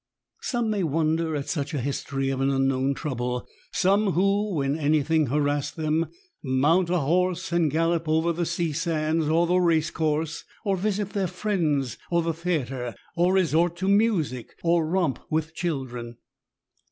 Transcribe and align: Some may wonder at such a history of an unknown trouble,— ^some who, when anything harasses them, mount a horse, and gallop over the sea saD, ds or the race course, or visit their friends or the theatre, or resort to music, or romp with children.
Some 0.41 0.71
may 0.71 0.81
wonder 0.81 1.35
at 1.35 1.47
such 1.47 1.75
a 1.75 1.79
history 1.79 2.29
of 2.31 2.41
an 2.41 2.49
unknown 2.49 2.95
trouble,— 2.95 3.45
^some 3.71 4.13
who, 4.13 4.55
when 4.55 4.75
anything 4.75 5.27
harasses 5.27 5.75
them, 5.75 6.07
mount 6.43 6.89
a 6.89 6.97
horse, 7.01 7.51
and 7.51 7.69
gallop 7.69 8.09
over 8.09 8.33
the 8.33 8.47
sea 8.47 8.71
saD, 8.73 9.17
ds 9.19 9.29
or 9.29 9.45
the 9.45 9.59
race 9.59 9.91
course, 9.91 10.43
or 10.65 10.75
visit 10.75 11.11
their 11.11 11.27
friends 11.27 11.99
or 12.09 12.23
the 12.23 12.33
theatre, 12.33 12.95
or 13.15 13.31
resort 13.33 13.75
to 13.75 13.87
music, 13.87 14.55
or 14.63 14.87
romp 14.87 15.19
with 15.29 15.53
children. 15.53 16.17